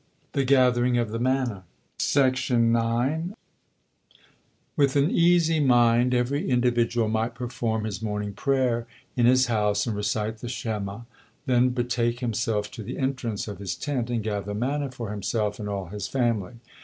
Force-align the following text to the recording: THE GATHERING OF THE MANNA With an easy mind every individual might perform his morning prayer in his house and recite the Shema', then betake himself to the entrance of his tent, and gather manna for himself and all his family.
THE 0.31 0.43
GATHERING 0.45 0.97
OF 0.97 1.11
THE 1.11 1.19
MANNA 1.19 1.63
With 4.75 4.95
an 4.95 5.11
easy 5.11 5.59
mind 5.59 6.13
every 6.15 6.49
individual 6.49 7.07
might 7.07 7.35
perform 7.35 7.83
his 7.83 8.01
morning 8.01 8.33
prayer 8.33 8.87
in 9.15 9.27
his 9.27 9.45
house 9.45 9.85
and 9.85 9.95
recite 9.95 10.39
the 10.39 10.49
Shema', 10.49 11.01
then 11.45 11.69
betake 11.69 12.19
himself 12.21 12.71
to 12.71 12.81
the 12.81 12.97
entrance 12.97 13.47
of 13.47 13.59
his 13.59 13.75
tent, 13.75 14.09
and 14.09 14.23
gather 14.23 14.55
manna 14.55 14.89
for 14.89 15.11
himself 15.11 15.59
and 15.59 15.69
all 15.69 15.85
his 15.89 16.07
family. 16.07 16.53